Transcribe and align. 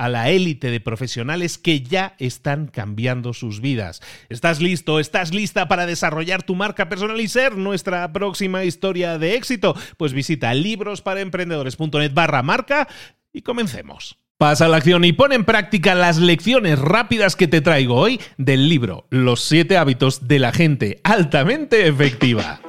a 0.00 0.08
la 0.08 0.30
élite 0.30 0.70
de 0.70 0.80
profesionales 0.80 1.58
que 1.58 1.82
ya 1.82 2.14
están 2.18 2.68
cambiando 2.68 3.34
sus 3.34 3.60
vidas. 3.60 4.00
¿Estás 4.30 4.62
listo? 4.62 4.98
¿Estás 4.98 5.34
lista 5.34 5.68
para 5.68 5.84
desarrollar 5.84 6.42
tu 6.42 6.54
marca 6.54 6.88
personal 6.88 7.20
y 7.20 7.28
ser 7.28 7.58
nuestra 7.58 8.10
próxima 8.10 8.64
historia 8.64 9.18
de 9.18 9.34
éxito? 9.34 9.76
Pues 9.98 10.14
visita 10.14 10.54
librosparaemprendedores.net 10.54 12.14
barra 12.14 12.42
marca 12.42 12.88
y 13.30 13.42
comencemos. 13.42 14.16
Pasa 14.38 14.64
a 14.64 14.68
la 14.68 14.78
acción 14.78 15.04
y 15.04 15.12
pon 15.12 15.34
en 15.34 15.44
práctica 15.44 15.94
las 15.94 16.16
lecciones 16.16 16.78
rápidas 16.78 17.36
que 17.36 17.46
te 17.46 17.60
traigo 17.60 17.96
hoy 17.96 18.22
del 18.38 18.70
libro 18.70 19.06
Los 19.10 19.42
siete 19.42 19.76
hábitos 19.76 20.28
de 20.28 20.38
la 20.38 20.52
gente 20.52 20.98
altamente 21.04 21.86
efectiva. 21.86 22.62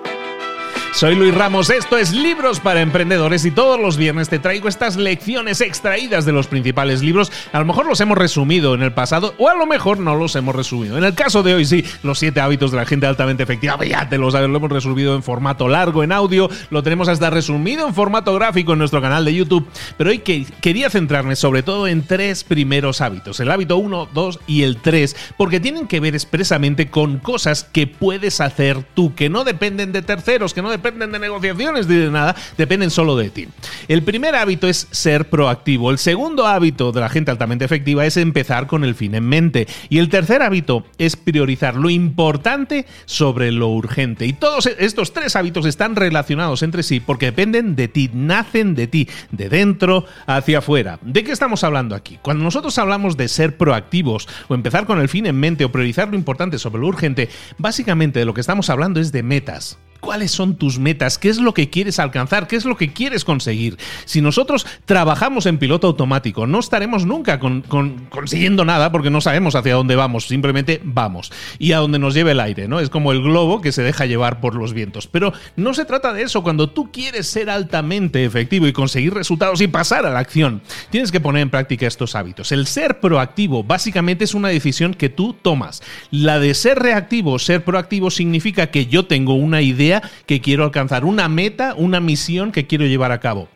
Soy 0.93 1.15
Luis 1.15 1.33
Ramos, 1.33 1.69
esto 1.69 1.97
es 1.97 2.11
Libros 2.11 2.59
para 2.59 2.81
Emprendedores 2.81 3.45
y 3.45 3.51
todos 3.51 3.79
los 3.79 3.95
viernes 3.95 4.27
te 4.27 4.39
traigo 4.39 4.67
estas 4.67 4.97
lecciones 4.97 5.61
extraídas 5.61 6.25
de 6.25 6.33
los 6.33 6.47
principales 6.47 7.01
libros. 7.01 7.31
A 7.53 7.59
lo 7.59 7.65
mejor 7.65 7.85
los 7.85 8.01
hemos 8.01 8.17
resumido 8.17 8.75
en 8.75 8.83
el 8.83 8.91
pasado 8.91 9.33
o 9.37 9.47
a 9.47 9.55
lo 9.55 9.65
mejor 9.65 9.99
no 9.99 10.15
los 10.17 10.35
hemos 10.35 10.53
resumido. 10.53 10.97
En 10.97 11.05
el 11.05 11.15
caso 11.15 11.43
de 11.43 11.55
hoy 11.55 11.65
sí, 11.65 11.85
los 12.03 12.19
siete 12.19 12.41
hábitos 12.41 12.71
de 12.71 12.77
la 12.77 12.85
gente 12.85 13.07
altamente 13.07 13.41
efectiva, 13.41 13.77
ya 13.85 14.09
te 14.09 14.17
los 14.17 14.33
lo 14.33 14.39
hemos 14.43 14.69
resumido 14.69 15.15
en 15.15 15.23
formato 15.23 15.69
largo, 15.69 16.03
en 16.03 16.11
audio, 16.11 16.49
lo 16.69 16.83
tenemos 16.83 17.07
hasta 17.07 17.29
resumido 17.29 17.87
en 17.87 17.95
formato 17.95 18.35
gráfico 18.35 18.73
en 18.73 18.79
nuestro 18.79 19.01
canal 19.01 19.23
de 19.23 19.33
YouTube. 19.33 19.67
Pero 19.97 20.09
hoy 20.09 20.19
que, 20.19 20.45
quería 20.59 20.89
centrarme 20.89 21.37
sobre 21.37 21.63
todo 21.63 21.87
en 21.87 22.05
tres 22.05 22.43
primeros 22.43 22.99
hábitos, 22.99 23.39
el 23.39 23.49
hábito 23.49 23.77
1, 23.77 24.09
2 24.13 24.39
y 24.45 24.63
el 24.63 24.77
3, 24.77 25.15
porque 25.37 25.61
tienen 25.61 25.87
que 25.87 26.01
ver 26.01 26.15
expresamente 26.15 26.89
con 26.89 27.17
cosas 27.19 27.63
que 27.63 27.87
puedes 27.87 28.41
hacer 28.41 28.83
tú, 28.93 29.15
que 29.15 29.29
no 29.29 29.45
dependen 29.45 29.93
de 29.93 30.01
terceros, 30.01 30.53
que 30.53 30.61
no 30.61 30.69
dependen 30.69 30.80
dependen 30.81 31.11
de 31.11 31.19
negociaciones 31.19 31.87
ni 31.87 31.95
de 31.95 32.09
nada, 32.09 32.35
dependen 32.57 32.89
solo 32.89 33.15
de 33.15 33.29
ti. 33.29 33.47
El 33.87 34.03
primer 34.03 34.35
hábito 34.35 34.67
es 34.67 34.87
ser 34.91 35.29
proactivo. 35.29 35.91
El 35.91 35.97
segundo 35.97 36.47
hábito 36.47 36.91
de 36.91 37.01
la 37.01 37.09
gente 37.09 37.31
altamente 37.31 37.65
efectiva 37.65 38.05
es 38.05 38.17
empezar 38.17 38.67
con 38.67 38.83
el 38.83 38.95
fin 38.95 39.15
en 39.15 39.27
mente. 39.27 39.67
Y 39.89 39.99
el 39.99 40.09
tercer 40.09 40.41
hábito 40.41 40.85
es 40.97 41.15
priorizar 41.15 41.75
lo 41.75 41.89
importante 41.89 42.85
sobre 43.05 43.51
lo 43.51 43.67
urgente. 43.67 44.25
Y 44.25 44.33
todos 44.33 44.65
estos 44.65 45.13
tres 45.13 45.35
hábitos 45.35 45.65
están 45.65 45.95
relacionados 45.95 46.63
entre 46.63 46.83
sí 46.83 46.99
porque 46.99 47.27
dependen 47.27 47.75
de 47.75 47.87
ti, 47.87 48.09
nacen 48.13 48.75
de 48.75 48.87
ti, 48.87 49.07
de 49.31 49.49
dentro 49.49 50.05
hacia 50.25 50.59
afuera. 50.59 50.99
¿De 51.01 51.23
qué 51.23 51.31
estamos 51.31 51.63
hablando 51.63 51.95
aquí? 51.95 52.17
Cuando 52.21 52.43
nosotros 52.43 52.77
hablamos 52.77 53.17
de 53.17 53.27
ser 53.27 53.57
proactivos 53.57 54.27
o 54.47 54.55
empezar 54.55 54.85
con 54.85 54.99
el 54.99 55.09
fin 55.09 55.25
en 55.25 55.39
mente 55.39 55.65
o 55.65 55.71
priorizar 55.71 56.09
lo 56.09 56.15
importante 56.15 56.57
sobre 56.57 56.81
lo 56.81 56.87
urgente, 56.87 57.29
básicamente 57.57 58.19
de 58.19 58.25
lo 58.25 58.33
que 58.33 58.41
estamos 58.41 58.69
hablando 58.69 58.99
es 58.99 59.11
de 59.11 59.23
metas 59.23 59.77
cuáles 60.01 60.31
son 60.31 60.55
tus 60.55 60.79
metas, 60.79 61.17
qué 61.17 61.29
es 61.29 61.39
lo 61.39 61.53
que 61.53 61.69
quieres 61.69 61.99
alcanzar, 61.99 62.47
qué 62.47 62.57
es 62.57 62.65
lo 62.65 62.75
que 62.75 62.91
quieres 62.91 63.23
conseguir. 63.23 63.77
Si 64.05 64.19
nosotros 64.19 64.67
trabajamos 64.85 65.45
en 65.45 65.57
piloto 65.57 65.87
automático, 65.87 66.47
no 66.47 66.59
estaremos 66.59 67.05
nunca 67.05 67.39
consiguiendo 67.39 68.65
nada 68.65 68.91
porque 68.91 69.09
no 69.09 69.21
sabemos 69.21 69.55
hacia 69.55 69.75
dónde 69.75 69.95
vamos, 69.95 70.27
simplemente 70.27 70.81
vamos 70.83 71.31
y 71.59 71.71
a 71.71 71.77
donde 71.77 71.99
nos 71.99 72.13
lleve 72.13 72.31
el 72.31 72.39
aire, 72.39 72.67
¿no? 72.67 72.79
Es 72.79 72.89
como 72.89 73.11
el 73.11 73.21
globo 73.21 73.61
que 73.61 73.71
se 73.71 73.83
deja 73.83 74.05
llevar 74.05 74.41
por 74.41 74.55
los 74.55 74.73
vientos. 74.73 75.07
Pero 75.07 75.33
no 75.55 75.73
se 75.73 75.85
trata 75.85 76.13
de 76.13 76.23
eso. 76.23 76.43
Cuando 76.43 76.69
tú 76.69 76.91
quieres 76.91 77.27
ser 77.27 77.49
altamente 77.49 78.25
efectivo 78.25 78.67
y 78.67 78.73
conseguir 78.73 79.13
resultados 79.13 79.61
y 79.61 79.67
pasar 79.67 80.05
a 80.05 80.09
la 80.09 80.19
acción, 80.19 80.61
tienes 80.89 81.11
que 81.11 81.19
poner 81.19 81.43
en 81.43 81.49
práctica 81.51 81.85
estos 81.85 82.15
hábitos. 82.15 82.51
El 82.51 82.65
ser 82.65 82.99
proactivo 82.99 83.63
básicamente 83.63 84.23
es 84.23 84.33
una 84.33 84.47
decisión 84.47 84.95
que 84.95 85.09
tú 85.09 85.33
tomas. 85.33 85.83
La 86.09 86.39
de 86.39 86.55
ser 86.55 86.79
reactivo, 86.79 87.37
ser 87.37 87.63
proactivo 87.63 88.09
significa 88.09 88.71
que 88.71 88.87
yo 88.87 89.05
tengo 89.05 89.35
una 89.35 89.61
idea 89.61 89.90
que 90.25 90.39
quiero 90.39 90.63
alcanzar, 90.63 91.03
una 91.03 91.27
meta, 91.27 91.73
una 91.75 91.99
misión 91.99 92.51
que 92.51 92.67
quiero 92.67 92.85
llevar 92.85 93.11
a 93.11 93.19
cabo. 93.19 93.49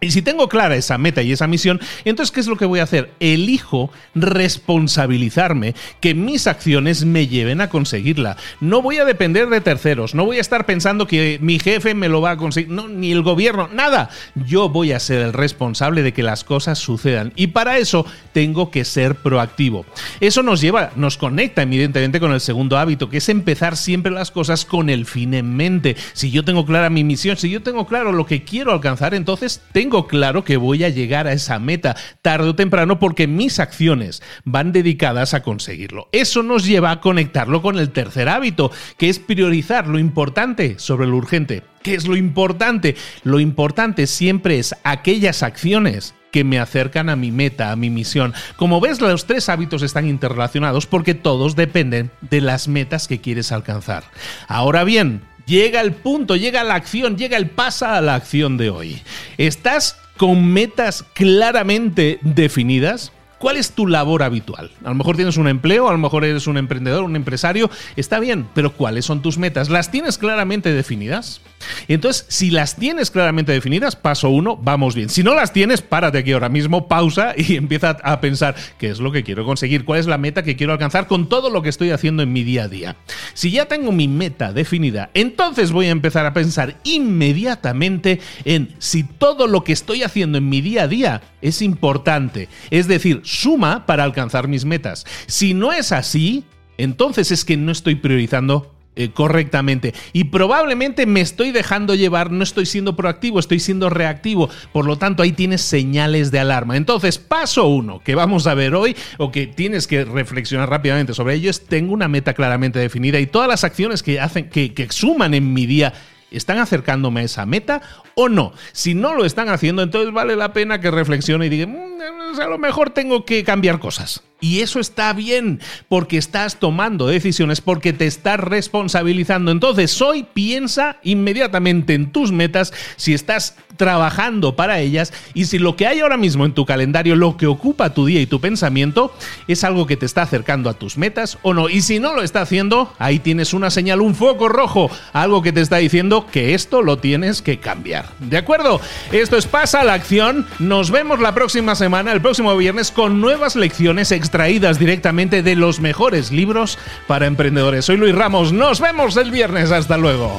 Y 0.00 0.12
si 0.12 0.22
tengo 0.22 0.48
clara 0.48 0.76
esa 0.76 0.96
meta 0.96 1.22
y 1.22 1.32
esa 1.32 1.48
misión, 1.48 1.80
entonces 2.04 2.32
¿qué 2.32 2.38
es 2.38 2.46
lo 2.46 2.56
que 2.56 2.66
voy 2.66 2.78
a 2.78 2.84
hacer? 2.84 3.10
Elijo 3.18 3.90
responsabilizarme, 4.14 5.74
que 6.00 6.14
mis 6.14 6.46
acciones 6.46 7.04
me 7.04 7.26
lleven 7.26 7.60
a 7.60 7.68
conseguirla. 7.68 8.36
No 8.60 8.80
voy 8.80 8.98
a 8.98 9.04
depender 9.04 9.48
de 9.48 9.60
terceros, 9.60 10.14
no 10.14 10.24
voy 10.24 10.38
a 10.38 10.40
estar 10.40 10.66
pensando 10.66 11.08
que 11.08 11.40
mi 11.42 11.58
jefe 11.58 11.94
me 11.94 12.08
lo 12.08 12.20
va 12.20 12.32
a 12.32 12.36
conseguir, 12.36 12.70
no, 12.70 12.86
ni 12.86 13.10
el 13.10 13.22
gobierno, 13.22 13.68
nada. 13.72 14.08
Yo 14.46 14.68
voy 14.68 14.92
a 14.92 15.00
ser 15.00 15.20
el 15.20 15.32
responsable 15.32 16.04
de 16.04 16.12
que 16.12 16.22
las 16.22 16.44
cosas 16.44 16.78
sucedan. 16.78 17.32
Y 17.34 17.48
para 17.48 17.78
eso 17.78 18.06
tengo 18.32 18.70
que 18.70 18.84
ser 18.84 19.16
proactivo. 19.16 19.84
Eso 20.20 20.44
nos 20.44 20.60
lleva, 20.60 20.92
nos 20.94 21.16
conecta 21.16 21.62
evidentemente 21.62 22.20
con 22.20 22.32
el 22.32 22.40
segundo 22.40 22.78
hábito, 22.78 23.10
que 23.10 23.16
es 23.16 23.28
empezar 23.28 23.76
siempre 23.76 24.12
las 24.12 24.30
cosas 24.30 24.64
con 24.64 24.90
el 24.90 25.06
fin 25.06 25.34
en 25.34 25.56
mente. 25.56 25.96
Si 26.12 26.30
yo 26.30 26.44
tengo 26.44 26.64
clara 26.64 26.88
mi 26.88 27.02
misión, 27.02 27.36
si 27.36 27.50
yo 27.50 27.62
tengo 27.62 27.84
claro 27.84 28.12
lo 28.12 28.26
que 28.26 28.44
quiero 28.44 28.72
alcanzar, 28.72 29.12
entonces 29.12 29.60
tengo 29.72 29.87
tengo 29.88 30.06
claro 30.06 30.44
que 30.44 30.58
voy 30.58 30.84
a 30.84 30.90
llegar 30.90 31.26
a 31.26 31.32
esa 31.32 31.58
meta 31.58 31.96
tarde 32.20 32.50
o 32.50 32.54
temprano 32.54 32.98
porque 32.98 33.26
mis 33.26 33.58
acciones 33.58 34.22
van 34.44 34.70
dedicadas 34.70 35.32
a 35.32 35.42
conseguirlo. 35.42 36.10
Eso 36.12 36.42
nos 36.42 36.66
lleva 36.66 36.90
a 36.90 37.00
conectarlo 37.00 37.62
con 37.62 37.78
el 37.78 37.88
tercer 37.88 38.28
hábito, 38.28 38.70
que 38.98 39.08
es 39.08 39.18
priorizar 39.18 39.86
lo 39.88 39.98
importante 39.98 40.78
sobre 40.78 41.06
lo 41.06 41.16
urgente. 41.16 41.62
¿Qué 41.82 41.94
es 41.94 42.06
lo 42.06 42.18
importante? 42.18 42.96
Lo 43.24 43.40
importante 43.40 44.06
siempre 44.06 44.58
es 44.58 44.74
aquellas 44.84 45.42
acciones 45.42 46.14
que 46.32 46.44
me 46.44 46.58
acercan 46.58 47.08
a 47.08 47.16
mi 47.16 47.32
meta, 47.32 47.72
a 47.72 47.76
mi 47.76 47.88
misión. 47.88 48.34
Como 48.56 48.82
ves, 48.82 49.00
los 49.00 49.24
tres 49.24 49.48
hábitos 49.48 49.80
están 49.80 50.06
interrelacionados 50.06 50.84
porque 50.84 51.14
todos 51.14 51.56
dependen 51.56 52.10
de 52.20 52.42
las 52.42 52.68
metas 52.68 53.08
que 53.08 53.22
quieres 53.22 53.52
alcanzar. 53.52 54.04
Ahora 54.48 54.84
bien, 54.84 55.22
llega 55.48 55.80
el 55.80 55.92
punto, 55.92 56.36
llega 56.36 56.62
la 56.62 56.74
acción, 56.74 57.16
llega 57.16 57.36
el 57.36 57.50
pasa 57.50 57.96
a 57.96 58.00
la 58.00 58.14
acción 58.14 58.56
de 58.56 58.70
hoy. 58.70 59.02
¿Estás 59.38 59.96
con 60.16 60.52
metas 60.52 61.04
claramente 61.14 62.18
definidas? 62.22 63.10
¿Cuál 63.38 63.56
es 63.56 63.72
tu 63.72 63.86
labor 63.86 64.24
habitual? 64.24 64.70
A 64.84 64.88
lo 64.88 64.94
mejor 64.96 65.14
tienes 65.14 65.36
un 65.36 65.46
empleo, 65.46 65.88
a 65.88 65.92
lo 65.92 65.98
mejor 65.98 66.24
eres 66.24 66.48
un 66.48 66.58
emprendedor, 66.58 67.04
un 67.04 67.14
empresario, 67.14 67.70
está 67.94 68.18
bien, 68.18 68.48
pero 68.52 68.72
¿cuáles 68.72 69.04
son 69.04 69.22
tus 69.22 69.38
metas? 69.38 69.70
¿Las 69.70 69.92
tienes 69.92 70.18
claramente 70.18 70.72
definidas? 70.72 71.40
Y 71.86 71.94
entonces, 71.94 72.26
si 72.28 72.50
las 72.50 72.76
tienes 72.76 73.10
claramente 73.10 73.52
definidas, 73.52 73.96
paso 73.96 74.30
uno, 74.30 74.56
vamos 74.56 74.94
bien. 74.94 75.08
Si 75.08 75.22
no 75.22 75.34
las 75.34 75.52
tienes, 75.52 75.82
párate 75.82 76.18
aquí 76.18 76.32
ahora 76.32 76.48
mismo, 76.48 76.88
pausa 76.88 77.34
y 77.36 77.54
empieza 77.56 77.90
a 78.02 78.20
pensar 78.20 78.56
qué 78.78 78.90
es 78.90 78.98
lo 78.98 79.12
que 79.12 79.22
quiero 79.22 79.44
conseguir, 79.44 79.84
cuál 79.84 80.00
es 80.00 80.06
la 80.06 80.18
meta 80.18 80.42
que 80.42 80.56
quiero 80.56 80.72
alcanzar 80.72 81.06
con 81.06 81.28
todo 81.28 81.50
lo 81.50 81.62
que 81.62 81.68
estoy 81.68 81.90
haciendo 81.90 82.22
en 82.22 82.32
mi 82.32 82.42
día 82.42 82.64
a 82.64 82.68
día. 82.68 82.96
Si 83.34 83.50
ya 83.50 83.66
tengo 83.66 83.92
mi 83.92 84.08
meta 84.08 84.52
definida, 84.52 85.10
entonces 85.14 85.70
voy 85.70 85.86
a 85.86 85.90
empezar 85.90 86.26
a 86.26 86.32
pensar 86.32 86.76
inmediatamente 86.84 88.20
en 88.44 88.74
si 88.78 89.04
todo 89.04 89.46
lo 89.46 89.62
que 89.62 89.72
estoy 89.72 90.02
haciendo 90.02 90.38
en 90.38 90.48
mi 90.48 90.60
día 90.60 90.84
a 90.84 90.88
día 90.88 91.22
es 91.40 91.62
importante, 91.62 92.48
es 92.70 92.88
decir, 92.88 93.22
suma 93.28 93.84
para 93.86 94.04
alcanzar 94.04 94.48
mis 94.48 94.64
metas. 94.64 95.04
Si 95.26 95.54
no 95.54 95.72
es 95.72 95.92
así, 95.92 96.44
entonces 96.78 97.30
es 97.30 97.44
que 97.44 97.56
no 97.56 97.72
estoy 97.72 97.96
priorizando 97.96 98.74
eh, 98.96 99.10
correctamente. 99.10 99.94
Y 100.12 100.24
probablemente 100.24 101.06
me 101.06 101.20
estoy 101.20 101.52
dejando 101.52 101.94
llevar, 101.94 102.32
no 102.32 102.42
estoy 102.42 102.66
siendo 102.66 102.96
proactivo, 102.96 103.38
estoy 103.38 103.60
siendo 103.60 103.90
reactivo. 103.90 104.48
Por 104.72 104.86
lo 104.86 104.96
tanto, 104.96 105.22
ahí 105.22 105.32
tienes 105.32 105.60
señales 105.60 106.30
de 106.30 106.40
alarma. 106.40 106.76
Entonces, 106.76 107.18
paso 107.18 107.68
uno 107.68 108.00
que 108.00 108.14
vamos 108.14 108.46
a 108.46 108.54
ver 108.54 108.74
hoy 108.74 108.96
o 109.18 109.30
que 109.30 109.46
tienes 109.46 109.86
que 109.86 110.04
reflexionar 110.04 110.68
rápidamente 110.70 111.14
sobre 111.14 111.34
ello 111.34 111.50
es 111.50 111.66
tengo 111.66 111.92
una 111.92 112.08
meta 112.08 112.34
claramente 112.34 112.78
definida 112.78 113.20
y 113.20 113.26
todas 113.26 113.48
las 113.48 113.62
acciones 113.62 114.02
que 114.02 114.18
hacen, 114.18 114.48
que, 114.48 114.74
que 114.74 114.90
suman 114.90 115.34
en 115.34 115.52
mi 115.52 115.66
día 115.66 115.92
¿Están 116.30 116.58
acercándome 116.58 117.20
a 117.20 117.24
esa 117.24 117.46
meta 117.46 117.80
o 118.20 118.28
no? 118.28 118.52
Si 118.72 118.94
no 118.94 119.14
lo 119.14 119.24
están 119.24 119.48
haciendo, 119.48 119.80
entonces 119.80 120.12
vale 120.12 120.34
la 120.34 120.52
pena 120.52 120.80
que 120.80 120.90
reflexione 120.90 121.46
y 121.46 121.48
diga, 121.48 121.68
mm, 121.68 122.40
a 122.40 122.46
lo 122.48 122.58
mejor 122.58 122.90
tengo 122.90 123.24
que 123.24 123.44
cambiar 123.44 123.78
cosas. 123.78 124.24
Y 124.40 124.60
eso 124.60 124.78
está 124.78 125.12
bien, 125.12 125.60
porque 125.88 126.18
estás 126.18 126.60
tomando 126.60 127.06
decisiones, 127.08 127.60
porque 127.60 127.92
te 127.92 128.06
estás 128.06 128.38
responsabilizando. 128.38 129.50
Entonces, 129.50 130.00
hoy 130.00 130.26
piensa 130.32 130.98
inmediatamente 131.02 131.94
en 131.94 132.12
tus 132.12 132.30
metas, 132.30 132.72
si 132.96 133.14
estás 133.14 133.56
trabajando 133.76 134.54
para 134.54 134.80
ellas 134.80 135.12
y 135.34 135.44
si 135.46 135.58
lo 135.58 135.76
que 135.76 135.86
hay 135.86 136.00
ahora 136.00 136.16
mismo 136.16 136.44
en 136.44 136.52
tu 136.52 136.66
calendario, 136.66 137.16
lo 137.16 137.36
que 137.36 137.46
ocupa 137.46 137.94
tu 137.94 138.06
día 138.06 138.20
y 138.20 138.26
tu 138.26 138.40
pensamiento, 138.40 139.14
es 139.46 139.64
algo 139.64 139.86
que 139.86 139.96
te 139.96 140.06
está 140.06 140.22
acercando 140.22 140.68
a 140.68 140.74
tus 140.74 140.98
metas 140.98 141.38
o 141.42 141.54
no. 141.54 141.68
Y 141.68 141.82
si 141.82 141.98
no 141.98 142.14
lo 142.14 142.22
está 142.22 142.42
haciendo, 142.42 142.92
ahí 142.98 143.20
tienes 143.20 143.54
una 143.54 143.70
señal, 143.70 144.00
un 144.00 144.14
foco 144.14 144.48
rojo, 144.48 144.90
algo 145.12 145.42
que 145.42 145.52
te 145.52 145.60
está 145.60 145.76
diciendo 145.76 146.26
que 146.30 146.54
esto 146.54 146.82
lo 146.82 146.98
tienes 146.98 147.42
que 147.42 147.58
cambiar. 147.58 148.07
¿De 148.18 148.36
acuerdo? 148.36 148.80
Esto 149.12 149.36
es 149.36 149.46
Pasa 149.46 149.84
la 149.84 149.94
Acción. 149.94 150.46
Nos 150.58 150.90
vemos 150.90 151.20
la 151.20 151.34
próxima 151.34 151.74
semana, 151.74 152.12
el 152.12 152.20
próximo 152.20 152.56
viernes, 152.56 152.90
con 152.90 153.20
nuevas 153.20 153.56
lecciones 153.56 154.12
extraídas 154.12 154.78
directamente 154.78 155.42
de 155.42 155.56
los 155.56 155.80
mejores 155.80 156.30
libros 156.30 156.78
para 157.06 157.26
emprendedores. 157.26 157.84
Soy 157.84 157.96
Luis 157.96 158.14
Ramos. 158.14 158.52
Nos 158.52 158.80
vemos 158.80 159.16
el 159.16 159.30
viernes. 159.30 159.70
Hasta 159.70 159.96
luego. 159.96 160.38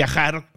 viajar 0.01 0.50